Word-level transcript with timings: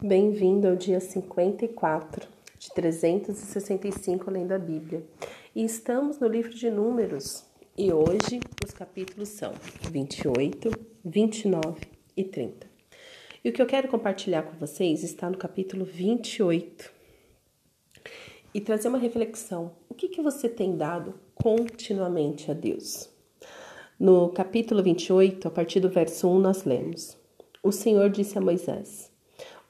Bem-vindo 0.00 0.68
ao 0.68 0.76
dia 0.76 1.00
54 1.00 2.28
de 2.56 2.72
365 2.72 4.30
além 4.30 4.46
da 4.46 4.56
Bíblia. 4.56 5.02
E 5.52 5.64
estamos 5.64 6.20
no 6.20 6.28
livro 6.28 6.54
de 6.54 6.70
Números. 6.70 7.44
E 7.76 7.92
hoje 7.92 8.38
os 8.64 8.70
capítulos 8.70 9.30
são 9.30 9.52
28, 9.90 10.70
29 11.04 11.80
e 12.16 12.22
30. 12.22 12.68
E 13.44 13.48
o 13.48 13.52
que 13.52 13.60
eu 13.60 13.66
quero 13.66 13.88
compartilhar 13.88 14.44
com 14.44 14.56
vocês 14.56 15.02
está 15.02 15.28
no 15.28 15.36
capítulo 15.36 15.84
28. 15.84 16.92
E 18.54 18.60
trazer 18.60 18.86
uma 18.86 18.98
reflexão. 18.98 19.72
O 19.88 19.94
que, 19.94 20.06
que 20.06 20.22
você 20.22 20.48
tem 20.48 20.76
dado 20.76 21.14
continuamente 21.34 22.52
a 22.52 22.54
Deus? 22.54 23.10
No 23.98 24.28
capítulo 24.28 24.80
28, 24.80 25.48
a 25.48 25.50
partir 25.50 25.80
do 25.80 25.90
verso 25.90 26.28
1, 26.28 26.38
nós 26.38 26.62
lemos: 26.62 27.18
O 27.64 27.72
Senhor 27.72 28.08
disse 28.10 28.38
a 28.38 28.40
Moisés: 28.40 29.10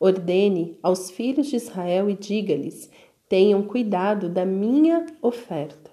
Ordene 0.01 0.79
aos 0.83 1.11
filhos 1.11 1.49
de 1.49 1.57
Israel 1.57 2.09
e 2.09 2.15
diga-lhes: 2.15 2.91
Tenham 3.29 3.63
cuidado 3.63 4.29
da 4.29 4.45
minha 4.45 5.07
oferta, 5.21 5.91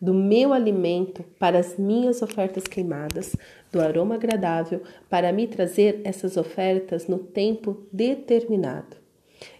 do 0.00 0.14
meu 0.14 0.52
alimento 0.52 1.24
para 1.38 1.58
as 1.58 1.76
minhas 1.76 2.22
ofertas 2.22 2.64
queimadas, 2.64 3.34
do 3.72 3.80
aroma 3.80 4.14
agradável, 4.14 4.82
para 5.08 5.32
me 5.32 5.46
trazer 5.46 6.00
essas 6.04 6.36
ofertas 6.36 7.06
no 7.06 7.18
tempo 7.18 7.86
determinado. 7.92 8.96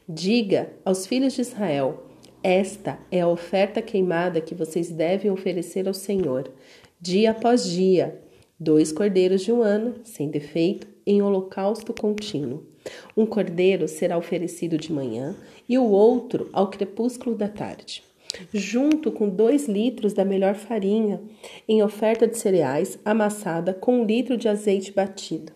Diga 0.09 0.71
aos 0.85 1.07
filhos 1.07 1.33
de 1.33 1.41
Israel: 1.41 2.05
Esta 2.43 2.99
é 3.11 3.21
a 3.21 3.29
oferta 3.29 3.83
queimada 3.83 4.41
que 4.41 4.55
vocês 4.55 4.91
devem 4.91 5.31
oferecer 5.31 5.87
ao 5.87 5.95
Senhor 5.95 6.51
dia 7.01 7.31
após 7.31 7.65
dia, 7.65 8.21
dois 8.59 8.93
cordeiros 8.93 9.41
de 9.41 9.51
um 9.51 9.63
ano, 9.63 9.95
sem 10.05 10.29
defeito, 10.29 10.87
em 11.07 11.23
holocausto 11.23 11.95
contínuo. 11.95 12.67
Um 13.17 13.27
cordeiro 13.27 13.87
será 13.89 14.17
oferecido 14.17 14.79
de 14.79 14.93
manhã 14.93 15.37
e 15.69 15.79
o 15.79 15.85
outro 15.85 16.49
ao 16.53 16.69
crepúsculo 16.69 17.37
da 17.37 17.49
tarde, 17.49 18.03
junto 18.53 19.11
com 19.11 19.29
dois 19.29 19.69
litros 19.69 20.13
da 20.13 20.25
melhor 20.25 20.55
farinha, 20.55 21.21
em 21.69 21.83
oferta 21.83 22.27
de 22.27 22.39
cereais 22.39 22.99
amassada 23.05 23.75
com 23.75 24.01
um 24.01 24.05
litro 24.05 24.37
de 24.37 24.49
azeite 24.49 24.93
batido. 24.93 25.53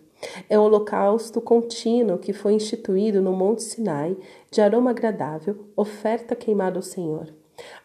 É 0.49 0.59
um 0.59 0.63
holocausto 0.63 1.39
contínuo 1.39 2.17
que 2.17 2.33
foi 2.33 2.53
instituído 2.53 3.21
no 3.21 3.33
Monte 3.33 3.63
Sinai, 3.63 4.15
de 4.51 4.61
aroma 4.61 4.91
agradável, 4.91 5.67
oferta 5.75 6.35
queimada 6.35 6.77
ao 6.77 6.83
Senhor. 6.83 7.33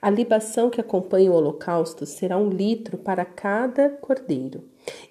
A 0.01 0.11
libação 0.11 0.71
que 0.71 0.81
acompanha 0.81 1.31
o 1.31 1.35
holocausto 1.35 2.07
será 2.07 2.37
um 2.37 2.49
litro 2.49 2.99
para 2.99 3.25
cada 3.25 3.89
cordeiro, 3.89 4.65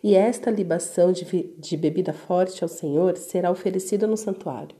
e 0.03 0.15
esta 0.15 0.52
libação 0.52 1.11
de, 1.11 1.25
de 1.57 1.77
bebida 1.77 2.13
forte 2.13 2.63
ao 2.63 2.67
Senhor 2.67 3.17
será 3.17 3.52
oferecida 3.52 4.07
no 4.07 4.17
santuário. 4.17 4.75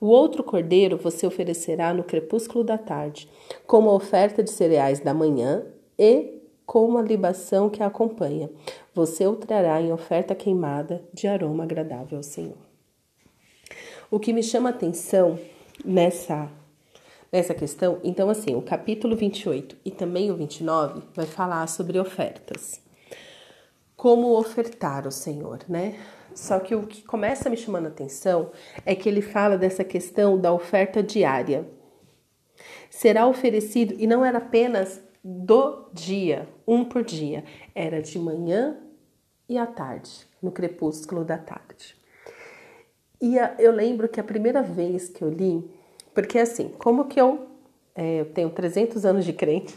O 0.00 0.06
outro 0.06 0.42
cordeiro 0.42 0.98
você 0.98 1.26
oferecerá 1.26 1.94
no 1.94 2.04
crepúsculo 2.04 2.62
da 2.64 2.76
tarde, 2.76 3.28
como 3.66 3.88
a 3.88 3.94
oferta 3.94 4.42
de 4.42 4.50
cereais 4.50 5.00
da 5.00 5.14
manhã 5.14 5.64
e 5.98 6.42
como 6.66 6.98
a 6.98 7.02
libação 7.02 7.70
que 7.70 7.82
a 7.82 7.86
acompanha. 7.86 8.50
Você 8.94 9.26
o 9.26 9.36
trará 9.36 9.80
em 9.80 9.92
oferta 9.92 10.34
queimada 10.34 11.02
de 11.12 11.26
aroma 11.26 11.64
agradável 11.64 12.18
ao 12.18 12.22
Senhor. 12.22 12.58
O 14.10 14.18
que 14.18 14.32
me 14.32 14.42
chama 14.42 14.70
atenção 14.70 15.38
nessa 15.84 16.50
nessa 17.34 17.52
questão, 17.52 17.98
então 18.04 18.30
assim, 18.30 18.54
o 18.54 18.62
capítulo 18.62 19.16
28 19.16 19.76
e 19.84 19.90
também 19.90 20.30
o 20.30 20.36
29 20.36 21.02
vai 21.12 21.26
falar 21.26 21.66
sobre 21.66 21.98
ofertas. 21.98 22.80
Como 23.96 24.38
ofertar 24.38 25.04
ao 25.04 25.10
Senhor, 25.10 25.58
né? 25.68 25.98
Só 26.32 26.60
que 26.60 26.76
o 26.76 26.86
que 26.86 27.02
começa 27.02 27.50
me 27.50 27.56
chamando 27.56 27.86
a 27.86 27.88
atenção 27.88 28.52
é 28.86 28.94
que 28.94 29.08
ele 29.08 29.20
fala 29.20 29.58
dessa 29.58 29.82
questão 29.82 30.38
da 30.38 30.52
oferta 30.52 31.02
diária. 31.02 31.68
Será 32.88 33.26
oferecido 33.26 33.96
e 33.98 34.06
não 34.06 34.24
era 34.24 34.38
apenas 34.38 35.02
do 35.24 35.90
dia, 35.92 36.48
um 36.64 36.84
por 36.84 37.02
dia, 37.02 37.42
era 37.74 38.00
de 38.00 38.16
manhã 38.16 38.78
e 39.48 39.58
à 39.58 39.66
tarde, 39.66 40.28
no 40.40 40.52
crepúsculo 40.52 41.24
da 41.24 41.36
tarde. 41.36 41.96
E 43.20 43.34
eu 43.58 43.72
lembro 43.72 44.08
que 44.08 44.20
a 44.20 44.24
primeira 44.24 44.62
vez 44.62 45.08
que 45.08 45.22
eu 45.22 45.30
li 45.30 45.68
porque 46.14 46.38
assim, 46.38 46.68
como 46.78 47.06
que 47.06 47.20
eu, 47.20 47.46
é, 47.94 48.20
eu 48.20 48.26
tenho 48.26 48.50
300 48.50 49.04
anos 49.04 49.24
de 49.24 49.32
crente 49.32 49.74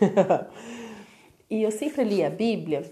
e 1.49 1.63
eu 1.63 1.71
sempre 1.71 2.03
li 2.03 2.23
a 2.23 2.29
Bíblia, 2.29 2.83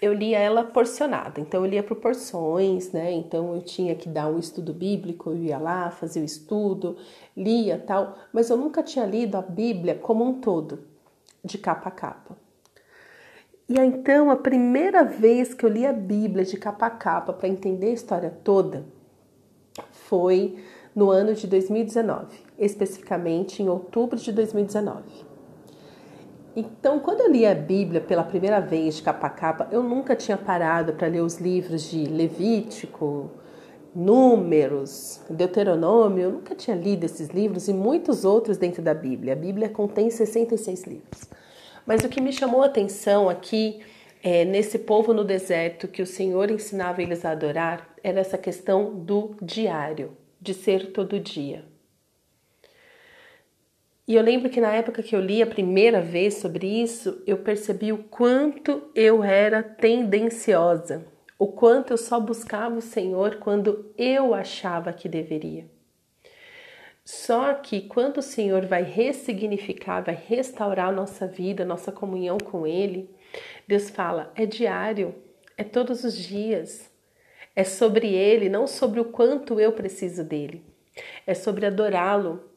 eu 0.00 0.12
lia 0.12 0.38
ela 0.38 0.64
porcionada. 0.64 1.40
Então 1.40 1.64
eu 1.64 1.70
lia 1.70 1.82
por 1.82 1.96
porções, 1.96 2.90
né? 2.92 3.12
Então 3.12 3.54
eu 3.54 3.62
tinha 3.62 3.94
que 3.94 4.08
dar 4.08 4.28
um 4.28 4.38
estudo 4.38 4.72
bíblico, 4.72 5.30
eu 5.30 5.36
ia 5.36 5.58
lá, 5.58 5.90
fazia 5.90 6.22
o 6.22 6.24
estudo, 6.24 6.96
lia 7.36 7.78
tal, 7.78 8.16
mas 8.32 8.50
eu 8.50 8.56
nunca 8.56 8.82
tinha 8.82 9.06
lido 9.06 9.36
a 9.36 9.42
Bíblia 9.42 9.94
como 9.94 10.24
um 10.24 10.40
todo, 10.40 10.84
de 11.44 11.58
capa 11.58 11.88
a 11.88 11.92
capa. 11.92 12.36
E 13.68 13.78
aí, 13.78 13.88
então, 13.88 14.30
a 14.30 14.36
primeira 14.36 15.04
vez 15.04 15.54
que 15.54 15.64
eu 15.64 15.70
li 15.70 15.86
a 15.86 15.92
Bíblia 15.92 16.44
de 16.44 16.56
capa 16.56 16.86
a 16.86 16.90
capa 16.90 17.32
para 17.32 17.48
entender 17.48 17.86
a 17.86 17.92
história 17.92 18.30
toda 18.42 18.84
foi 19.90 20.58
no 20.94 21.10
ano 21.10 21.34
de 21.34 21.46
2019, 21.46 22.26
especificamente 22.58 23.62
em 23.62 23.68
outubro 23.68 24.18
de 24.18 24.30
2019. 24.30 25.02
Então, 26.54 27.00
quando 27.00 27.22
eu 27.22 27.30
li 27.30 27.46
a 27.46 27.54
Bíblia 27.54 28.00
pela 28.00 28.22
primeira 28.22 28.60
vez, 28.60 28.96
de 28.96 29.02
capa 29.02 29.26
a 29.26 29.30
capa, 29.30 29.68
eu 29.72 29.82
nunca 29.82 30.14
tinha 30.14 30.36
parado 30.36 30.92
para 30.92 31.08
ler 31.08 31.22
os 31.22 31.38
livros 31.38 31.90
de 31.90 32.04
Levítico, 32.04 33.30
Números, 33.94 35.22
Deuteronômio, 35.30 36.24
eu 36.24 36.30
nunca 36.30 36.54
tinha 36.54 36.76
lido 36.76 37.04
esses 37.04 37.28
livros 37.28 37.68
e 37.68 37.72
muitos 37.72 38.24
outros 38.24 38.58
dentro 38.58 38.82
da 38.82 38.92
Bíblia. 38.92 39.32
A 39.32 39.36
Bíblia 39.36 39.68
contém 39.70 40.10
66 40.10 40.84
livros. 40.84 41.28
Mas 41.86 42.04
o 42.04 42.08
que 42.08 42.20
me 42.20 42.32
chamou 42.32 42.62
a 42.62 42.66
atenção 42.66 43.28
aqui, 43.30 43.80
é, 44.22 44.44
nesse 44.44 44.78
povo 44.78 45.12
no 45.14 45.24
deserto 45.24 45.88
que 45.88 46.02
o 46.02 46.06
Senhor 46.06 46.50
ensinava 46.50 47.02
eles 47.02 47.24
a 47.24 47.30
adorar, 47.30 47.88
era 48.04 48.20
essa 48.20 48.36
questão 48.36 48.94
do 48.94 49.34
diário 49.42 50.16
de 50.42 50.52
ser 50.52 50.90
todo 50.90 51.20
dia. 51.20 51.64
E 54.06 54.16
eu 54.16 54.22
lembro 54.22 54.50
que 54.50 54.60
na 54.60 54.72
época 54.72 55.02
que 55.02 55.14
eu 55.14 55.20
li 55.20 55.40
a 55.40 55.46
primeira 55.46 56.00
vez 56.00 56.34
sobre 56.34 56.66
isso, 56.66 57.22
eu 57.24 57.38
percebi 57.38 57.92
o 57.92 58.02
quanto 58.02 58.90
eu 58.94 59.22
era 59.22 59.62
tendenciosa, 59.62 61.06
o 61.38 61.46
quanto 61.46 61.92
eu 61.92 61.96
só 61.96 62.18
buscava 62.18 62.76
o 62.76 62.82
Senhor 62.82 63.36
quando 63.36 63.94
eu 63.96 64.34
achava 64.34 64.92
que 64.92 65.08
deveria. 65.08 65.70
Só 67.04 67.54
que 67.54 67.82
quando 67.82 68.18
o 68.18 68.22
Senhor 68.22 68.66
vai 68.66 68.82
ressignificar, 68.82 70.02
vai 70.02 70.14
restaurar 70.14 70.88
a 70.88 70.92
nossa 70.92 71.26
vida, 71.26 71.64
nossa 71.64 71.92
comunhão 71.92 72.38
com 72.38 72.66
Ele, 72.66 73.08
Deus 73.66 73.90
fala: 73.90 74.32
é 74.34 74.44
diário, 74.44 75.14
é 75.56 75.62
todos 75.62 76.02
os 76.02 76.16
dias. 76.16 76.91
É 77.54 77.64
sobre 77.64 78.08
ele, 78.14 78.48
não 78.48 78.66
sobre 78.66 79.00
o 79.00 79.04
quanto 79.04 79.60
eu 79.60 79.72
preciso 79.72 80.24
dele. 80.24 80.62
É 81.26 81.34
sobre 81.34 81.66
adorá-lo. 81.66 82.52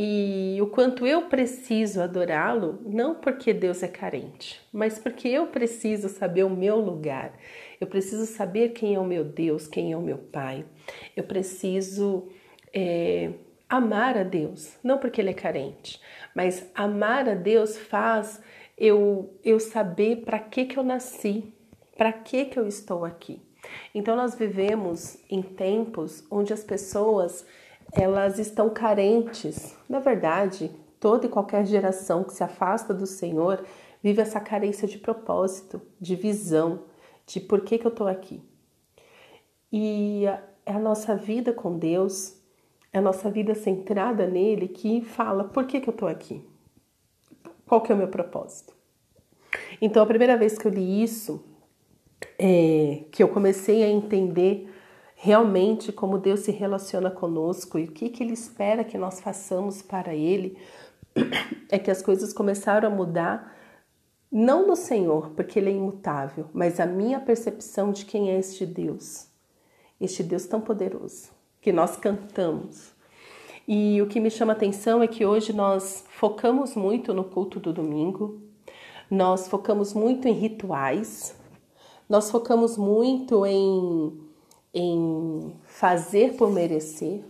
E 0.00 0.56
o 0.62 0.68
quanto 0.68 1.04
eu 1.04 1.22
preciso 1.22 2.00
adorá-lo, 2.00 2.78
não 2.86 3.16
porque 3.16 3.52
Deus 3.52 3.82
é 3.82 3.88
carente, 3.88 4.60
mas 4.72 4.96
porque 4.96 5.26
eu 5.26 5.48
preciso 5.48 6.08
saber 6.08 6.44
o 6.44 6.50
meu 6.50 6.78
lugar. 6.78 7.32
Eu 7.80 7.88
preciso 7.88 8.24
saber 8.24 8.68
quem 8.68 8.94
é 8.94 9.00
o 9.00 9.04
meu 9.04 9.24
Deus, 9.24 9.66
quem 9.66 9.90
é 9.90 9.96
o 9.96 10.00
meu 10.00 10.18
Pai. 10.18 10.64
Eu 11.16 11.24
preciso 11.24 12.28
é, 12.72 13.32
amar 13.68 14.16
a 14.16 14.22
Deus, 14.22 14.78
não 14.84 14.98
porque 14.98 15.20
Ele 15.20 15.30
é 15.30 15.34
carente, 15.34 16.00
mas 16.32 16.70
amar 16.76 17.28
a 17.28 17.34
Deus 17.34 17.76
faz 17.76 18.40
eu, 18.76 19.36
eu 19.44 19.58
saber 19.58 20.18
para 20.18 20.38
que, 20.38 20.64
que 20.66 20.78
eu 20.78 20.84
nasci, 20.84 21.52
para 21.96 22.12
que, 22.12 22.44
que 22.44 22.56
eu 22.56 22.68
estou 22.68 23.04
aqui. 23.04 23.47
Então 23.94 24.16
nós 24.16 24.34
vivemos 24.34 25.18
em 25.30 25.42
tempos 25.42 26.24
onde 26.30 26.52
as 26.52 26.62
pessoas 26.62 27.44
elas 27.92 28.38
estão 28.38 28.70
carentes. 28.70 29.76
Na 29.88 29.98
verdade, 29.98 30.70
toda 31.00 31.26
e 31.26 31.28
qualquer 31.28 31.64
geração 31.64 32.24
que 32.24 32.32
se 32.32 32.44
afasta 32.44 32.92
do 32.92 33.06
Senhor 33.06 33.64
vive 34.02 34.20
essa 34.20 34.40
carência 34.40 34.86
de 34.86 34.98
propósito, 34.98 35.80
de 36.00 36.14
visão, 36.14 36.84
de 37.26 37.40
por 37.40 37.62
que, 37.62 37.78
que 37.78 37.86
eu 37.86 37.90
estou 37.90 38.06
aqui. 38.06 38.42
E 39.72 40.24
é 40.64 40.72
a 40.72 40.78
nossa 40.78 41.14
vida 41.14 41.52
com 41.52 41.78
Deus, 41.78 42.36
é 42.92 42.98
a 42.98 43.02
nossa 43.02 43.30
vida 43.30 43.54
centrada 43.54 44.26
nele 44.26 44.68
que 44.68 45.02
fala 45.02 45.44
por 45.44 45.66
que, 45.66 45.80
que 45.80 45.88
eu 45.88 45.92
estou 45.92 46.08
aqui, 46.08 46.42
qual 47.66 47.80
que 47.80 47.92
é 47.92 47.94
o 47.94 47.98
meu 47.98 48.08
propósito. 48.08 48.74
Então, 49.80 50.02
a 50.02 50.06
primeira 50.06 50.36
vez 50.36 50.58
que 50.58 50.66
eu 50.66 50.70
li 50.70 51.02
isso, 51.02 51.44
é, 52.38 53.04
que 53.10 53.22
eu 53.22 53.28
comecei 53.28 53.82
a 53.82 53.88
entender 53.88 54.68
realmente 55.20 55.92
como 55.92 56.16
Deus 56.16 56.40
se 56.40 56.52
relaciona 56.52 57.10
conosco 57.10 57.78
e 57.78 57.84
o 57.84 57.92
que, 57.92 58.08
que 58.08 58.22
Ele 58.22 58.32
espera 58.32 58.84
que 58.84 58.96
nós 58.96 59.20
façamos 59.20 59.82
para 59.82 60.14
Ele, 60.14 60.56
é 61.68 61.78
que 61.78 61.90
as 61.90 62.00
coisas 62.00 62.32
começaram 62.32 62.88
a 62.88 62.94
mudar, 62.94 63.56
não 64.30 64.66
no 64.66 64.76
Senhor, 64.76 65.30
porque 65.30 65.58
Ele 65.58 65.70
é 65.70 65.74
imutável, 65.74 66.46
mas 66.52 66.78
a 66.78 66.86
minha 66.86 67.18
percepção 67.18 67.90
de 67.90 68.04
quem 68.04 68.30
é 68.30 68.38
este 68.38 68.64
Deus, 68.64 69.26
este 70.00 70.22
Deus 70.22 70.46
tão 70.46 70.60
poderoso, 70.60 71.30
que 71.60 71.72
nós 71.72 71.96
cantamos. 71.96 72.92
E 73.66 74.00
o 74.00 74.06
que 74.06 74.20
me 74.20 74.30
chama 74.30 74.52
atenção 74.52 75.02
é 75.02 75.08
que 75.08 75.26
hoje 75.26 75.52
nós 75.52 76.04
focamos 76.10 76.76
muito 76.76 77.12
no 77.12 77.24
culto 77.24 77.58
do 77.58 77.72
domingo, 77.72 78.40
nós 79.10 79.48
focamos 79.48 79.92
muito 79.92 80.28
em 80.28 80.32
rituais, 80.32 81.37
nós 82.08 82.30
focamos 82.30 82.76
muito 82.76 83.44
em, 83.44 84.18
em 84.72 85.56
fazer 85.64 86.34
por 86.36 86.50
merecer, 86.50 87.22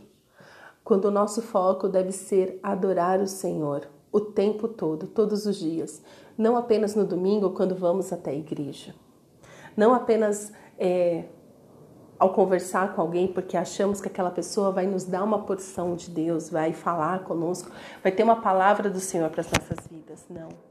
quando 0.85 1.07
o 1.07 1.11
nosso 1.11 1.43
foco 1.43 1.89
deve 1.89 2.13
ser 2.13 2.59
adorar 2.63 3.21
o 3.21 3.27
Senhor 3.27 3.89
o 4.11 4.21
tempo 4.21 4.67
todo, 4.69 5.07
todos 5.07 5.45
os 5.45 5.57
dias, 5.57 6.03
não 6.37 6.57
apenas 6.57 6.95
no 6.95 7.05
domingo 7.05 7.51
quando 7.51 7.75
vamos 7.75 8.13
até 8.13 8.31
a 8.31 8.35
igreja, 8.35 8.95
não 9.77 9.93
apenas 9.93 10.51
é, 10.79 11.25
ao 12.19 12.33
conversar 12.33 12.95
com 12.95 13.03
alguém 13.03 13.29
porque 13.29 13.57
achamos 13.57 14.01
que 14.01 14.09
aquela 14.09 14.31
pessoa 14.31 14.73
vai 14.73 14.87
nos 14.87 15.05
dar 15.05 15.23
uma 15.23 15.41
porção 15.41 15.95
de 15.95 16.11
Deus, 16.11 16.49
vai 16.49 16.73
falar 16.73 17.25
conosco, 17.25 17.71
vai 18.03 18.11
ter 18.11 18.23
uma 18.23 18.41
palavra 18.41 18.89
do 18.89 19.01
Senhor 19.01 19.29
para 19.31 19.43
as 19.43 19.51
nossas 19.51 19.87
vidas. 19.89 20.25
Não. 20.31 20.68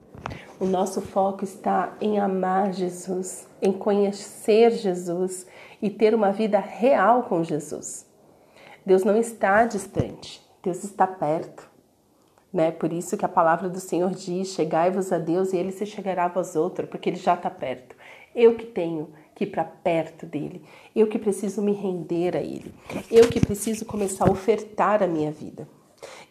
O 0.60 0.66
nosso 0.66 1.02
foco 1.02 1.44
está 1.44 1.96
em 2.02 2.20
amar 2.20 2.74
Jesus, 2.74 3.48
em 3.62 3.72
conhecer 3.72 4.72
Jesus 4.72 5.46
e 5.82 5.90
ter 5.90 6.16
uma 6.16 6.32
vida 6.32 6.60
real 6.60 7.24
com 7.24 7.44
Jesus. 7.44 8.08
Deus 8.86 9.04
não 9.04 9.18
está 9.18 9.66
distante, 9.66 10.42
Deus 10.64 10.84
está 10.84 11.06
perto. 11.06 11.70
Né? 12.52 12.72
Por 12.72 12.92
isso 12.92 13.18
que 13.18 13.26
a 13.26 13.30
palavra 13.30 13.70
do 13.70 13.80
Senhor 13.80 14.12
diz: 14.12 14.50
chegai-vos 14.50 15.12
a 15.12 15.20
Deus 15.20 15.54
e 15.54 15.58
ele 15.58 15.72
se 15.72 15.86
chegará 15.86 16.26
a 16.26 16.30
vós 16.30 16.56
outro, 16.56 16.88
porque 16.88 17.10
ele 17.10 17.18
já 17.18 17.36
está 17.36 17.50
perto. 17.50 17.96
Eu 18.34 18.56
que 18.56 18.66
tenho 18.66 19.10
que 19.36 19.44
ir 19.44 19.48
para 19.48 19.64
perto 19.64 20.26
dele. 20.26 20.64
Eu 20.96 21.08
que 21.08 21.20
preciso 21.20 21.62
me 21.62 21.74
render 21.74 22.36
a 22.36 22.42
ele. 22.42 22.74
Eu 23.12 23.28
que 23.28 23.40
preciso 23.40 23.86
começar 23.86 24.28
a 24.28 24.32
ofertar 24.32 25.04
a 25.04 25.08
minha 25.08 25.32
vida. 25.32 25.68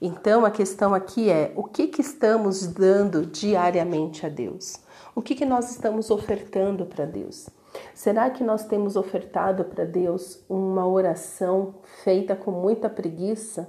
Então 0.00 0.44
a 0.44 0.50
questão 0.50 0.94
aqui 0.94 1.30
é: 1.30 1.52
o 1.56 1.64
que, 1.64 1.88
que 1.88 2.00
estamos 2.00 2.66
dando 2.66 3.24
diariamente 3.24 4.26
a 4.26 4.28
Deus? 4.28 4.80
O 5.14 5.22
que, 5.22 5.34
que 5.34 5.46
nós 5.46 5.70
estamos 5.70 6.10
ofertando 6.10 6.84
para 6.84 7.06
Deus? 7.06 7.48
Será 7.94 8.30
que 8.30 8.44
nós 8.44 8.64
temos 8.64 8.96
ofertado 8.96 9.64
para 9.64 9.84
Deus 9.84 10.42
uma 10.48 10.86
oração 10.86 11.74
feita 12.04 12.34
com 12.34 12.50
muita 12.50 12.88
preguiça? 12.88 13.68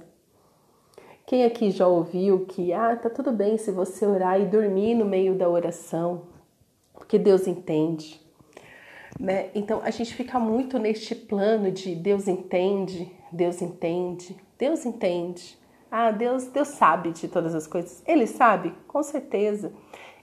Quem 1.26 1.44
aqui 1.44 1.70
já 1.70 1.86
ouviu 1.86 2.46
que, 2.46 2.72
ah, 2.72 2.96
tá 2.96 3.10
tudo 3.10 3.32
bem 3.32 3.58
se 3.58 3.70
você 3.70 4.06
orar 4.06 4.40
e 4.40 4.46
dormir 4.46 4.94
no 4.94 5.04
meio 5.04 5.34
da 5.34 5.48
oração, 5.48 6.22
porque 6.94 7.18
Deus 7.18 7.46
entende. 7.46 8.18
Né? 9.20 9.50
Então 9.54 9.80
a 9.82 9.90
gente 9.90 10.14
fica 10.14 10.38
muito 10.38 10.78
neste 10.78 11.14
plano 11.14 11.70
de 11.70 11.94
Deus 11.94 12.28
entende, 12.28 13.12
Deus 13.30 13.60
entende, 13.60 14.36
Deus 14.58 14.86
entende. 14.86 15.57
Ah, 15.90 16.10
Deus, 16.10 16.44
Deus 16.46 16.68
sabe 16.68 17.12
de 17.12 17.28
todas 17.28 17.54
as 17.54 17.66
coisas. 17.66 18.02
Ele 18.06 18.26
sabe, 18.26 18.74
com 18.86 19.02
certeza. 19.02 19.72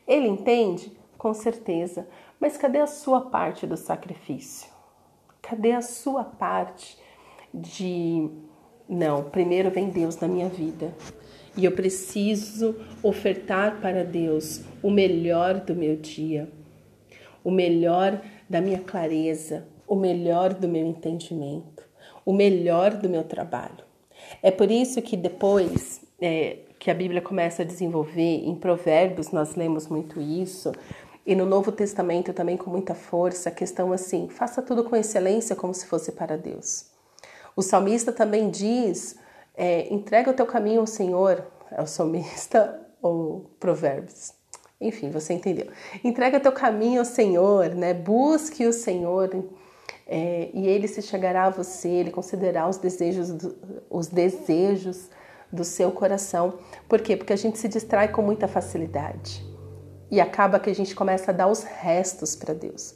Ele 0.08 0.28
entende, 0.28 0.96
com 1.18 1.34
certeza. 1.34 2.08
Mas 2.40 2.58
cadê 2.58 2.80
a 2.80 2.88
sua 2.88 3.22
parte 3.22 3.66
do 3.66 3.76
sacrifício? 3.76 4.70
Cadê 5.42 5.72
a 5.72 5.82
sua 5.82 6.24
parte 6.24 6.98
de 7.54 8.30
não, 8.88 9.24
primeiro 9.24 9.72
vem 9.72 9.90
Deus 9.90 10.18
na 10.18 10.28
minha 10.28 10.48
vida. 10.48 10.94
E 11.58 11.66
eu 11.66 11.72
preciso 11.72 12.76
ofertar 13.02 13.80
para 13.80 14.04
Deus 14.04 14.62
o 14.84 14.92
melhor 14.92 15.62
do 15.62 15.74
meu 15.74 15.96
dia, 15.96 16.52
o 17.44 17.50
melhor 17.50 18.22
da 18.48 18.62
minha 18.62 18.80
clareza, 18.80 19.66
o 19.88 19.96
melhor 19.96 20.54
do 20.54 20.68
meu 20.68 20.86
entendimento, 20.86 21.84
o 22.26 22.34
melhor 22.34 22.92
do 22.92 23.10
meu 23.10 23.24
trabalho. 23.24 23.85
É 24.42 24.52
por 24.52 24.70
isso 24.70 25.02
que 25.02 25.18
depois 25.18 26.02
é, 26.20 26.58
que 26.80 26.92
a 26.92 26.94
Bíblia 26.94 27.22
começa 27.22 27.62
a 27.62 27.66
desenvolver, 27.66 28.44
em 28.46 28.56
Provérbios 28.56 29.32
nós 29.32 29.56
lemos 29.56 29.88
muito 29.88 30.22
isso, 30.22 30.72
e 31.26 31.34
no 31.36 31.46
Novo 31.46 31.72
Testamento 31.72 32.32
também 32.34 32.56
com 32.56 32.70
muita 32.70 32.94
força, 32.94 33.50
a 33.50 33.52
questão 33.52 33.92
assim: 33.92 34.30
faça 34.30 34.62
tudo 34.62 34.84
com 34.84 34.96
excelência 34.96 35.56
como 35.56 35.74
se 35.74 35.88
fosse 35.88 36.12
para 36.12 36.38
Deus. 36.38 36.86
O 37.56 37.62
salmista 37.62 38.12
também 38.12 38.50
diz: 38.50 39.16
é, 39.58 39.92
entrega 39.92 40.30
o 40.30 40.34
teu 40.34 40.46
caminho 40.46 40.82
ao 40.82 40.88
Senhor. 40.88 41.44
É 41.72 41.82
o 41.82 41.88
salmista 41.88 42.80
ou 43.02 43.50
Provérbios? 43.60 44.34
Enfim, 44.80 45.10
você 45.10 45.34
entendeu. 45.34 45.68
Entrega 46.04 46.40
teu 46.40 46.52
caminho 46.52 47.00
ao 47.00 47.06
Senhor, 47.06 47.70
né? 47.70 47.94
Busque 47.94 48.68
o 48.68 48.74
Senhor 48.74 49.44
é, 50.08 50.50
e 50.54 50.68
Ele 50.68 50.88
se 50.88 51.02
chegará 51.02 51.46
a 51.46 51.50
você. 51.50 51.88
Ele 51.88 52.12
considerará 52.12 52.68
os 52.68 52.78
desejos, 52.78 53.32
do, 53.32 53.56
os 53.90 54.08
desejos 54.08 55.10
do 55.52 55.64
seu 55.64 55.92
coração. 55.92 56.56
Por 56.88 57.02
quê? 57.02 57.16
Porque 57.16 57.34
a 57.34 57.38
gente 57.38 57.58
se 57.58 57.68
distrai 57.68 58.10
com 58.10 58.22
muita 58.22 58.48
facilidade 58.48 59.46
e 60.12 60.22
acaba 60.22 60.60
que 60.60 60.70
a 60.70 60.76
gente 60.76 60.96
começa 60.96 61.32
a 61.32 61.34
dar 61.34 61.48
os 61.48 61.64
restos 61.64 62.36
para 62.36 62.54
Deus. 62.54 62.96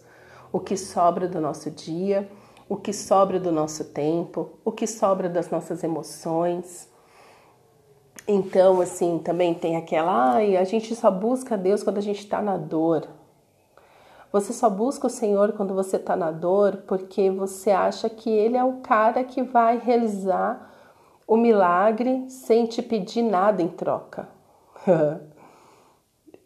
O 0.52 0.60
que 0.60 0.78
sobra 0.78 1.28
do 1.28 1.40
nosso 1.40 1.72
dia, 1.72 2.30
o 2.68 2.76
que 2.76 2.94
sobra 2.94 3.40
do 3.40 3.52
nosso 3.52 3.86
tempo, 3.86 4.52
o 4.64 4.72
que 4.72 4.86
sobra 4.86 5.28
das 5.28 5.50
nossas 5.50 5.84
emoções. 5.84 6.88
Então, 8.28 8.80
assim, 8.80 9.20
também 9.20 9.56
tem 9.56 9.76
aquela, 9.76 10.36
ai, 10.36 10.56
a 10.56 10.64
gente 10.64 10.96
só 10.96 11.10
busca 11.10 11.58
Deus 11.58 11.84
quando 11.84 11.98
a 11.98 12.02
gente 12.02 12.20
está 12.20 12.42
na 12.42 12.58
dor. 12.58 13.08
Você 14.31 14.54
só 14.54 14.70
busca 14.70 15.08
o 15.08 15.10
Senhor 15.10 15.54
quando 15.54 15.74
você 15.74 15.96
está 15.96 16.16
na 16.16 16.31
dor 16.31 16.84
porque 16.88 17.31
você 17.31 17.72
acha 17.72 18.10
que 18.10 18.30
Ele 18.30 18.56
é 18.56 18.64
o 18.64 18.78
cara 18.78 19.24
que 19.24 19.42
vai 19.42 19.78
realizar 19.80 20.72
o 21.28 21.36
milagre 21.36 22.30
sem 22.30 22.66
te 22.66 22.81
pedir 22.81 23.24
nada 23.24 23.62
em 23.62 23.68
troca. 23.68 24.30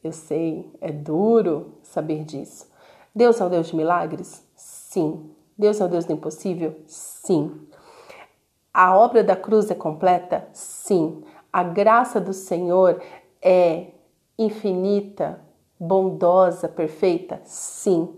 Eu 0.03 0.11
sei, 0.11 0.69
é 0.81 0.91
duro 0.91 1.75
saber 1.81 2.23
disso. 2.25 2.69
Deus 3.15 3.39
é 3.39 3.45
um 3.45 3.49
Deus 3.49 3.67
de 3.67 3.75
milagres? 3.75 4.45
Sim. 4.55 5.31
Deus 5.57 5.79
é 5.79 5.85
o 5.85 5.87
Deus 5.87 6.03
do 6.03 6.13
impossível? 6.13 6.75
Sim. 6.87 7.67
A 8.73 8.97
obra 8.97 9.23
da 9.23 9.35
cruz 9.35 9.69
é 9.71 9.75
completa? 9.75 10.47
Sim. 10.51 11.23
A 11.51 11.63
graça 11.63 12.19
do 12.19 12.33
Senhor 12.33 13.01
é 13.41 13.91
infinita, 14.37 15.39
bondosa, 15.87 16.67
perfeita? 16.67 17.41
Sim. 17.43 18.15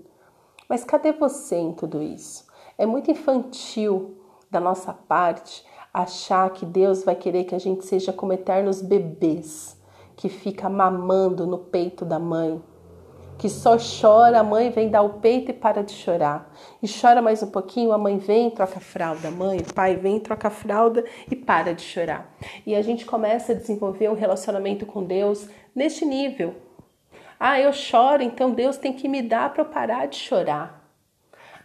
Mas 0.70 0.84
cadê 0.84 1.12
você 1.12 1.56
em 1.56 1.74
tudo 1.74 2.02
isso? 2.02 2.46
É 2.78 2.86
muito 2.86 3.12
infantil 3.12 4.18
da 4.50 4.60
nossa 4.60 4.94
parte 4.94 5.66
achar 5.94 6.50
que 6.52 6.66
Deus 6.66 7.04
vai 7.04 7.16
querer 7.16 7.46
que 7.46 7.56
a 7.56 7.60
gente 7.60 7.86
seja 7.86 8.12
como 8.12 8.34
eternos 8.34 8.82
bebês 8.82 9.80
que 10.16 10.30
fica 10.30 10.70
mamando 10.70 11.46
no 11.46 11.58
peito 11.58 12.06
da 12.06 12.20
mãe 12.20 12.62
que 13.38 13.50
só 13.50 13.78
chora, 13.78 14.40
a 14.40 14.44
mãe 14.44 14.70
vem 14.70 14.90
dar 14.90 15.02
o 15.02 15.16
peito 15.16 15.52
e 15.52 15.54
para 15.54 15.84
de 15.84 15.92
chorar. 15.92 16.54
E 16.82 16.88
chora 16.88 17.22
mais 17.22 17.44
um 17.44 17.52
pouquinho, 17.52 17.92
a 17.92 17.98
mãe 17.98 18.18
vem, 18.18 18.50
troca 18.50 18.78
a 18.78 18.82
fralda, 18.82 19.28
a 19.28 19.32
mãe, 19.32 19.60
o 19.60 19.74
pai 19.74 19.96
vem, 19.96 20.20
troca 20.20 20.48
a 20.48 20.52
fralda 20.52 21.04
e 21.30 21.36
para 21.36 21.74
de 21.74 21.82
chorar. 21.82 22.34
E 22.66 22.76
a 22.76 22.82
gente 22.82 23.06
começa 23.06 23.52
a 23.52 23.56
desenvolver 23.56 24.10
um 24.10 24.16
relacionamento 24.16 24.86
com 24.86 25.04
Deus 25.04 25.50
neste 25.76 26.06
nível. 26.06 26.56
Ah, 27.40 27.60
eu 27.60 27.74
choro, 27.74 28.24
então 28.24 28.52
Deus 28.52 28.78
tem 28.78 28.94
que 28.94 29.08
me 29.08 29.22
dar 29.22 29.52
para 29.52 29.62
eu 29.64 29.70
parar 29.70 30.08
de 30.08 30.18
chorar. 30.18 30.84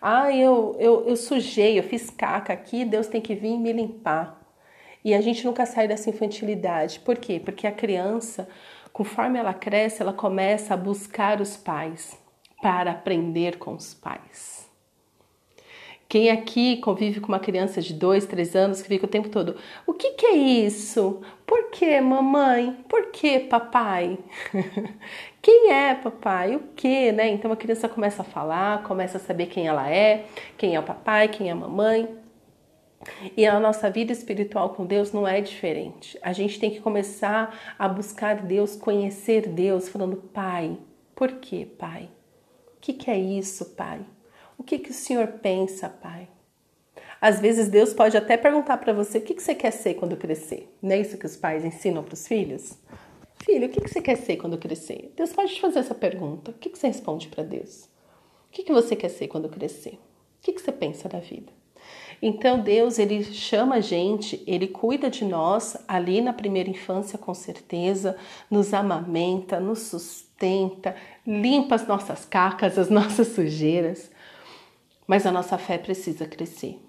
Ah, 0.00 0.35
eu, 0.35 0.77
eu, 0.79 1.07
eu 1.07 1.17
sujei, 1.17 1.79
eu 1.79 1.83
fiz 1.83 2.11
caca 2.11 2.53
aqui, 2.53 2.85
Deus 2.85 3.07
tem 3.07 3.21
que 3.21 3.35
vir 3.35 3.59
me 3.59 3.73
limpar. 3.73 4.39
E 5.05 5.15
a 5.15 5.21
gente 5.21 5.45
nunca 5.45 5.65
sai 5.65 5.89
dessa 5.89 6.11
infantilidade. 6.11 7.00
Por 7.00 7.17
quê? 7.17 7.41
Porque 7.43 7.67
a 7.67 7.73
criança 7.73 8.49
Conforme 8.93 9.39
ela 9.39 9.55
cresce, 9.55 10.03
ela 10.03 10.12
começa 10.12 10.75
a 10.75 10.77
buscar 10.77 11.41
os 11.41 11.57
pais 11.57 12.19
para 12.61 12.91
aprender 12.91 13.59
com 13.59 13.75
os 13.75 13.95
pais. 13.95 14.60
Quem 16.11 16.29
aqui 16.29 16.79
convive 16.79 17.21
com 17.21 17.29
uma 17.29 17.38
criança 17.38 17.81
de 17.81 17.95
dois, 17.95 18.26
três 18.26 18.57
anos 18.57 18.83
que 18.83 18.88
fica 18.88 19.07
o 19.07 19.09
tempo 19.09 19.29
todo: 19.29 19.55
o 19.87 19.95
que, 19.95 20.11
que 20.14 20.26
é 20.26 20.35
isso? 20.35 21.21
Por 21.47 21.71
que, 21.71 22.00
mamãe? 22.00 22.76
Por 22.88 23.12
que, 23.12 23.38
papai? 23.38 24.19
quem 25.40 25.71
é 25.71 25.95
papai? 25.95 26.57
O 26.57 26.61
que, 26.75 27.12
né? 27.12 27.29
Então 27.29 27.52
a 27.52 27.57
criança 27.57 27.88
começa 27.88 28.23
a 28.23 28.25
falar, 28.25 28.83
começa 28.83 29.19
a 29.19 29.21
saber 29.21 29.47
quem 29.47 29.69
ela 29.69 29.88
é, 29.88 30.26
quem 30.59 30.75
é 30.75 30.81
o 30.81 30.83
papai, 30.83 31.29
quem 31.29 31.49
é 31.49 31.52
a 31.52 31.55
mamãe. 31.55 32.09
E 33.37 33.47
a 33.47 33.61
nossa 33.61 33.88
vida 33.88 34.11
espiritual 34.11 34.71
com 34.71 34.85
Deus 34.85 35.12
não 35.12 35.29
é 35.29 35.40
diferente. 35.40 36.19
A 36.23 36.33
gente 36.33 36.59
tem 36.59 36.73
que 36.73 36.81
começar 36.81 37.57
a 37.79 37.87
buscar 37.87 38.43
Deus, 38.43 38.75
conhecer 38.75 39.47
Deus, 39.47 39.88
falando: 39.88 40.17
Pai, 40.17 40.76
por 41.14 41.35
que, 41.35 41.64
Pai? 41.67 42.11
O 42.76 42.81
que, 42.81 42.95
que 42.95 43.09
é 43.09 43.17
isso, 43.17 43.76
Pai? 43.76 44.00
O 44.61 44.62
que, 44.62 44.79
que 44.79 44.90
o 44.90 44.95
Senhor 44.95 45.26
pensa, 45.26 45.88
Pai? 45.88 46.29
Às 47.19 47.40
vezes 47.40 47.71
Deus 47.71 47.95
pode 47.95 48.14
até 48.14 48.37
perguntar 48.37 48.76
para 48.76 48.93
você 48.93 49.17
o 49.17 49.23
que, 49.23 49.33
que 49.33 49.43
você 49.43 49.55
quer 49.55 49.71
ser 49.71 49.95
quando 49.95 50.19
crescer. 50.19 50.71
Não 50.83 50.93
é 50.93 51.00
isso 51.00 51.17
que 51.17 51.25
os 51.25 51.35
pais 51.35 51.64
ensinam 51.64 52.05
para 52.05 52.12
os 52.12 52.29
filhos? 52.29 52.76
Filho, 53.43 53.69
o 53.69 53.71
que, 53.71 53.81
que 53.81 53.88
você 53.88 54.02
quer 54.02 54.19
ser 54.19 54.37
quando 54.37 54.59
crescer? 54.59 55.14
Deus 55.17 55.33
pode 55.33 55.55
te 55.55 55.62
fazer 55.62 55.79
essa 55.79 55.95
pergunta. 55.95 56.50
O 56.50 56.55
que, 56.55 56.69
que 56.69 56.79
você 56.79 56.88
responde 56.88 57.29
para 57.29 57.43
Deus? 57.43 57.85
O 57.85 58.52
que, 58.52 58.62
que 58.62 58.71
você 58.71 58.95
quer 58.95 59.09
ser 59.09 59.29
quando 59.29 59.49
crescer? 59.49 59.95
O 59.95 60.43
que, 60.43 60.52
que 60.52 60.61
você 60.61 60.73
pensa 60.73 61.09
da 61.09 61.21
vida? 61.21 61.50
Então 62.21 62.61
Deus, 62.61 62.99
ele 62.99 63.25
chama 63.25 63.76
a 63.76 63.81
gente, 63.81 64.45
ele 64.47 64.69
cuida 64.69 65.09
de 65.09 65.25
nós 65.25 65.75
ali 65.88 66.21
na 66.21 66.35
primeira 66.35 66.69
infância 66.69 67.17
com 67.19 67.33
certeza, 67.33 68.14
nos 68.50 68.75
amamenta, 68.75 69.59
nos 69.59 69.79
sustenta, 69.79 70.95
limpa 71.26 71.76
as 71.76 71.87
nossas 71.87 72.26
cacas, 72.26 72.79
as 72.79 72.90
nossas 72.93 73.29
sujeiras. 73.29 74.11
Mas 75.11 75.26
a 75.26 75.33
nossa 75.33 75.59
fé 75.59 75.76
precisa 75.76 76.25
crescer. 76.25 76.81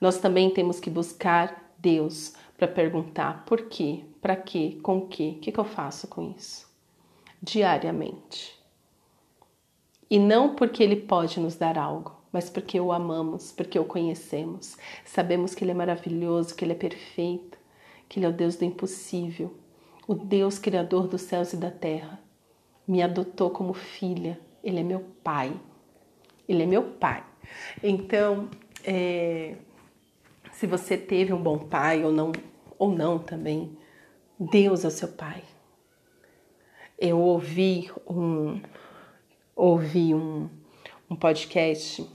Nós 0.00 0.18
também 0.18 0.48
temos 0.50 0.78
que 0.78 0.88
buscar 0.88 1.74
Deus 1.76 2.34
para 2.56 2.68
perguntar 2.68 3.44
por 3.44 3.62
quê, 3.62 4.04
para 4.20 4.36
quê, 4.36 4.78
com 4.80 5.08
quê, 5.08 5.34
o 5.36 5.40
que, 5.40 5.50
que 5.50 5.58
eu 5.58 5.64
faço 5.64 6.06
com 6.06 6.32
isso? 6.38 6.70
Diariamente. 7.42 8.56
E 10.08 10.20
não 10.20 10.54
porque 10.54 10.84
Ele 10.84 10.94
pode 10.94 11.40
nos 11.40 11.56
dar 11.56 11.76
algo, 11.76 12.14
mas 12.30 12.48
porque 12.48 12.78
o 12.78 12.92
amamos, 12.92 13.50
porque 13.50 13.76
o 13.76 13.84
conhecemos. 13.84 14.76
Sabemos 15.04 15.52
que 15.52 15.64
Ele 15.64 15.72
é 15.72 15.74
maravilhoso, 15.74 16.54
que 16.54 16.64
Ele 16.64 16.74
é 16.74 16.76
perfeito, 16.76 17.58
que 18.08 18.20
Ele 18.20 18.26
é 18.26 18.28
o 18.28 18.32
Deus 18.32 18.54
do 18.54 18.64
impossível, 18.64 19.52
o 20.06 20.14
Deus 20.14 20.60
Criador 20.60 21.08
dos 21.08 21.22
céus 21.22 21.52
e 21.52 21.56
da 21.56 21.72
terra. 21.72 22.20
Me 22.86 23.02
adotou 23.02 23.50
como 23.50 23.74
filha, 23.74 24.38
Ele 24.62 24.78
é 24.78 24.84
meu 24.84 25.00
Pai. 25.24 25.52
Ele 26.48 26.62
é 26.62 26.66
meu 26.66 26.84
Pai. 26.84 27.31
Então, 27.82 28.48
é, 28.84 29.54
se 30.52 30.66
você 30.66 30.96
teve 30.96 31.32
um 31.32 31.42
bom 31.42 31.58
pai 31.58 32.04
ou 32.04 32.12
não, 32.12 32.32
ou 32.78 32.90
não 32.90 33.18
também, 33.18 33.76
Deus 34.38 34.84
é 34.84 34.88
o 34.88 34.90
seu 34.90 35.08
Pai. 35.08 35.42
Eu 36.98 37.18
ouvi 37.20 37.90
um, 38.08 38.60
ouvi 39.54 40.14
um, 40.14 40.48
um 41.08 41.16
podcast 41.16 42.08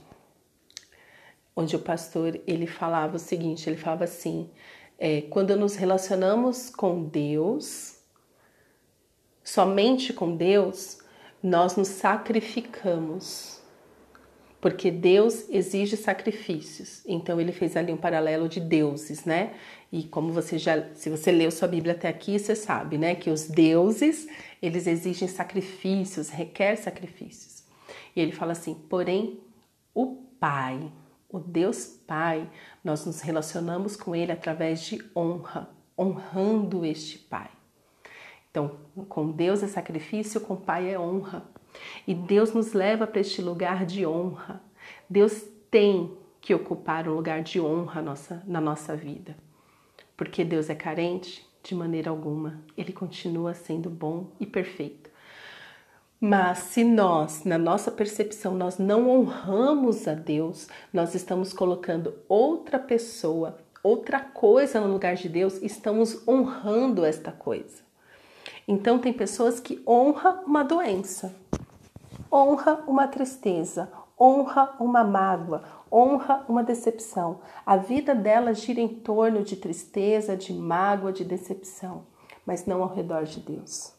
onde 1.54 1.74
o 1.74 1.78
pastor 1.78 2.40
ele 2.46 2.66
falava 2.66 3.16
o 3.16 3.18
seguinte, 3.18 3.68
ele 3.68 3.76
falava 3.76 4.04
assim, 4.04 4.50
é, 4.98 5.22
quando 5.22 5.56
nos 5.56 5.74
relacionamos 5.74 6.70
com 6.70 7.04
Deus, 7.04 7.98
somente 9.42 10.12
com 10.12 10.36
Deus, 10.36 10.98
nós 11.42 11.76
nos 11.76 11.88
sacrificamos, 11.88 13.57
porque 14.60 14.90
Deus 14.90 15.48
exige 15.48 15.96
sacrifícios. 15.96 17.02
Então 17.06 17.40
ele 17.40 17.52
fez 17.52 17.76
ali 17.76 17.92
um 17.92 17.96
paralelo 17.96 18.48
de 18.48 18.60
deuses, 18.60 19.24
né? 19.24 19.54
E 19.90 20.04
como 20.04 20.32
você 20.32 20.58
já, 20.58 20.94
se 20.94 21.08
você 21.08 21.32
leu 21.32 21.50
sua 21.50 21.68
Bíblia 21.68 21.94
até 21.94 22.08
aqui, 22.08 22.38
você 22.38 22.54
sabe, 22.54 22.98
né, 22.98 23.14
que 23.14 23.30
os 23.30 23.48
deuses 23.48 24.28
eles 24.60 24.86
exigem 24.86 25.26
sacrifícios, 25.26 26.28
requer 26.28 26.76
sacrifícios. 26.76 27.62
E 28.14 28.20
ele 28.20 28.32
fala 28.32 28.52
assim, 28.52 28.74
porém 28.74 29.40
o 29.94 30.16
Pai 30.38 30.92
o 31.28 31.38
Deus 31.38 31.84
Pai, 31.84 32.50
nós 32.82 33.04
nos 33.04 33.20
relacionamos 33.20 33.96
com 33.96 34.16
Ele 34.16 34.32
através 34.32 34.82
de 34.82 34.98
honra, 35.14 35.68
honrando 35.96 36.84
este 36.84 37.18
Pai. 37.18 37.50
Então, 38.50 38.78
com 39.08 39.30
Deus 39.30 39.62
é 39.62 39.68
sacrifício, 39.68 40.40
com 40.40 40.56
Pai 40.56 40.92
é 40.92 40.98
honra. 40.98 41.46
E 42.06 42.14
Deus 42.14 42.52
nos 42.52 42.72
leva 42.72 43.06
para 43.06 43.20
este 43.20 43.42
lugar 43.42 43.84
de 43.84 44.06
honra. 44.06 44.62
Deus 45.08 45.44
tem 45.70 46.16
que 46.40 46.54
ocupar 46.54 47.08
um 47.08 47.14
lugar 47.14 47.42
de 47.42 47.60
honra 47.60 48.00
nossa, 48.00 48.42
na 48.46 48.60
nossa 48.60 48.96
vida. 48.96 49.36
Porque 50.16 50.44
Deus 50.44 50.70
é 50.70 50.74
carente? 50.74 51.46
De 51.62 51.74
maneira 51.74 52.10
alguma. 52.10 52.60
Ele 52.76 52.92
continua 52.92 53.52
sendo 53.52 53.90
bom 53.90 54.30
e 54.40 54.46
perfeito. 54.46 55.10
Mas 56.20 56.58
se 56.58 56.82
nós, 56.82 57.44
na 57.44 57.56
nossa 57.56 57.92
percepção, 57.92 58.54
nós 58.54 58.76
não 58.76 59.08
honramos 59.08 60.08
a 60.08 60.14
Deus, 60.14 60.66
nós 60.92 61.14
estamos 61.14 61.52
colocando 61.52 62.14
outra 62.28 62.76
pessoa, 62.76 63.58
outra 63.84 64.18
coisa 64.18 64.80
no 64.80 64.92
lugar 64.92 65.14
de 65.14 65.28
Deus, 65.28 65.62
estamos 65.62 66.26
honrando 66.26 67.04
esta 67.04 67.30
coisa. 67.30 67.82
Então 68.66 68.98
tem 68.98 69.12
pessoas 69.12 69.60
que 69.60 69.80
honra 69.86 70.42
uma 70.44 70.64
doença, 70.64 71.34
honra 72.32 72.84
uma 72.86 73.08
tristeza, 73.08 73.90
honra 74.18 74.76
uma 74.78 75.04
mágoa, 75.04 75.62
honra 75.90 76.44
uma 76.48 76.62
decepção. 76.62 77.40
A 77.64 77.76
vida 77.76 78.14
dela 78.14 78.52
gira 78.52 78.80
em 78.80 78.88
torno 78.88 79.42
de 79.42 79.56
tristeza, 79.56 80.36
de 80.36 80.52
mágoa, 80.52 81.12
de 81.12 81.24
decepção, 81.24 82.06
mas 82.44 82.66
não 82.66 82.82
ao 82.82 82.88
redor 82.88 83.24
de 83.24 83.40
Deus. 83.40 83.92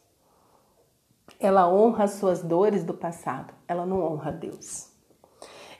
Ela 1.40 1.72
honra 1.72 2.04
as 2.04 2.12
suas 2.12 2.42
dores 2.42 2.84
do 2.84 2.94
passado, 2.94 3.54
ela 3.68 3.86
não 3.86 4.02
honra 4.02 4.32
Deus. 4.32 4.90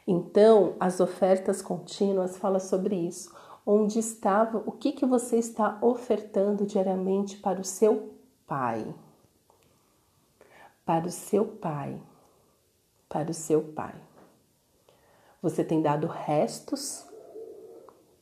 Então, 0.08 0.76
as 0.80 1.00
ofertas 1.00 1.62
contínuas 1.62 2.38
falam 2.38 2.60
sobre 2.60 2.96
isso. 2.96 3.36
Onde 3.66 4.00
estava, 4.00 4.64
o 4.66 4.72
que, 4.72 4.92
que 4.92 5.06
você 5.06 5.38
está 5.38 5.78
ofertando 5.82 6.66
diariamente 6.66 7.38
para 7.38 7.60
o 7.60 7.64
seu 7.64 8.14
pai? 8.48 8.96
Para 10.84 11.06
o 11.06 11.12
seu 11.12 11.46
pai. 11.46 12.02
Para 13.10 13.32
o 13.32 13.34
seu 13.34 13.62
pai. 13.62 13.96
Você 15.42 15.64
tem 15.64 15.82
dado 15.82 16.08
restos 16.08 17.06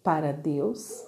para 0.02 0.32
Deus 0.32 1.06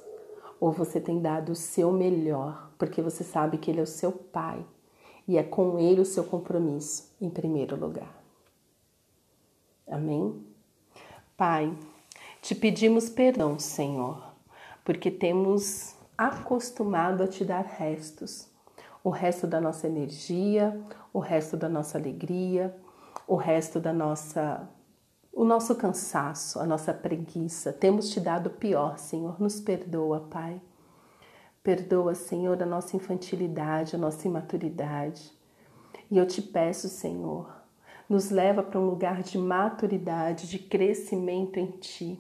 ou 0.60 0.72
você 0.72 1.00
tem 1.00 1.22
dado 1.22 1.54
o 1.54 1.56
seu 1.56 1.92
melhor, 1.92 2.72
porque 2.78 3.02
você 3.02 3.24
sabe 3.24 3.58
que 3.58 3.72
Ele 3.72 3.80
é 3.80 3.84
o 3.84 3.88
seu 3.88 4.12
pai 4.12 4.66
e 5.28 5.38
é 5.38 5.44
com 5.44 5.80
Ele 5.80 6.02
o 6.02 6.06
seu 6.06 6.26
compromisso 6.26 7.16
em 7.22 7.30
primeiro 7.30 7.76
lugar. 7.80 8.14
Amém? 9.88 10.46
Pai, 11.38 11.74
te 12.42 12.54
pedimos 12.54 13.10
perdão, 13.10 13.58
Senhor, 13.58 14.34
porque 14.84 15.10
temos 15.10 15.96
acostumado 16.18 17.24
a 17.24 17.28
te 17.28 17.46
dar 17.46 17.64
restos 17.64 18.50
o 19.04 19.10
resto 19.10 19.48
da 19.48 19.62
nossa 19.62 19.88
energia, 19.88 20.80
o 21.14 21.20
resto 21.20 21.56
da 21.56 21.70
nossa 21.70 21.98
alegria, 21.98 22.76
o 23.30 23.36
resto 23.36 23.80
da 23.80 23.94
nossa 23.94 24.68
o 25.32 25.46
nosso 25.46 25.76
cansaço, 25.76 26.60
a 26.60 26.66
nossa 26.66 26.92
preguiça. 26.92 27.72
Temos 27.72 28.10
te 28.10 28.20
dado 28.20 28.48
o 28.48 28.50
pior, 28.50 28.98
Senhor. 28.98 29.40
Nos 29.40 29.62
perdoa, 29.62 30.28
Pai. 30.30 30.60
Perdoa, 31.64 32.14
Senhor, 32.16 32.62
a 32.62 32.66
nossa 32.66 32.98
infantilidade, 32.98 33.96
a 33.96 34.00
nossa 34.00 34.28
imaturidade. 34.28 35.32
E 36.12 36.18
eu 36.18 36.26
te 36.26 36.42
peço, 36.42 36.90
Senhor, 36.90 37.48
nos 38.10 38.32
leva 38.32 38.64
para 38.64 38.80
um 38.80 38.90
lugar 38.90 39.22
de 39.22 39.38
maturidade, 39.38 40.50
de 40.50 40.60
crescimento 40.60 41.58
em 41.58 41.68
Ti. 41.68 42.20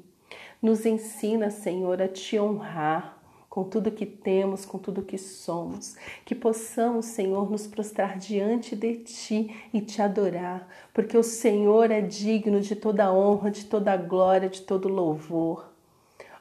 Nos 0.62 0.86
ensina, 0.86 1.50
Senhor, 1.50 2.02
a 2.02 2.08
Te 2.08 2.40
honrar 2.40 3.19
com 3.50 3.64
tudo 3.64 3.92
que 3.92 4.06
temos, 4.06 4.64
com 4.64 4.78
tudo 4.78 5.02
que 5.02 5.18
somos. 5.18 5.96
Que 6.24 6.36
possamos, 6.36 7.08
Senhor, 7.08 7.50
nos 7.50 7.66
prostrar 7.66 8.18
diante 8.18 8.76
de 8.76 8.98
Ti 8.98 9.70
e 9.74 9.82
Te 9.82 10.02
adorar, 10.02 10.68
porque 10.94 11.18
o 11.18 11.24
Senhor 11.24 11.90
é 11.90 12.00
digno 12.00 12.62
de 12.62 12.76
toda 12.76 13.12
honra, 13.12 13.50
de 13.50 13.66
toda 13.66 13.98
glória, 13.98 14.50
de 14.50 14.62
todo 14.62 14.88
louvor. 14.88 15.68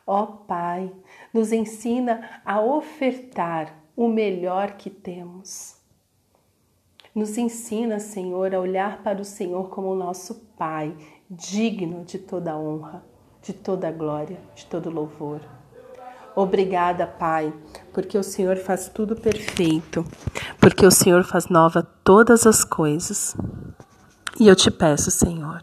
Ó 0.06 0.26
Pai, 0.26 0.90
nos 1.32 1.52
ensina 1.52 2.40
a 2.44 2.60
ofertar 2.60 3.74
o 3.96 4.08
melhor 4.08 4.72
que 4.72 4.90
temos. 4.90 5.76
Nos 7.14 7.36
ensina, 7.36 7.98
Senhor, 7.98 8.54
a 8.54 8.60
olhar 8.60 9.02
para 9.02 9.20
o 9.20 9.24
Senhor 9.24 9.70
como 9.70 9.88
o 9.88 9.96
nosso 9.96 10.46
Pai, 10.56 10.96
digno 11.28 12.04
de 12.04 12.18
toda 12.18 12.56
honra, 12.56 13.04
de 13.42 13.52
toda 13.52 13.90
glória, 13.90 14.38
de 14.54 14.66
todo 14.66 14.90
louvor. 14.90 15.57
Obrigada, 16.40 17.04
Pai, 17.04 17.52
porque 17.92 18.16
o 18.16 18.22
Senhor 18.22 18.56
faz 18.58 18.88
tudo 18.88 19.16
perfeito, 19.16 20.04
porque 20.60 20.86
o 20.86 20.90
Senhor 20.90 21.24
faz 21.24 21.48
nova 21.48 21.82
todas 22.04 22.46
as 22.46 22.62
coisas. 22.62 23.36
E 24.38 24.46
eu 24.46 24.54
te 24.54 24.70
peço, 24.70 25.10
Senhor, 25.10 25.62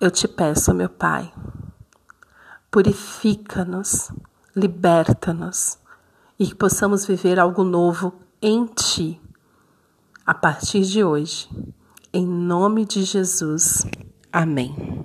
eu 0.00 0.10
te 0.10 0.26
peço, 0.26 0.72
meu 0.72 0.88
Pai, 0.88 1.30
purifica-nos, 2.70 4.10
liberta-nos 4.56 5.76
e 6.38 6.46
que 6.46 6.54
possamos 6.54 7.04
viver 7.04 7.38
algo 7.38 7.62
novo 7.64 8.14
em 8.40 8.64
Ti 8.64 9.20
a 10.24 10.32
partir 10.32 10.86
de 10.86 11.04
hoje. 11.04 11.50
Em 12.14 12.26
nome 12.26 12.86
de 12.86 13.02
Jesus. 13.02 13.84
Amém. 14.32 15.04